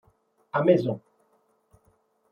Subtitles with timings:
[0.51, 0.97] a maison.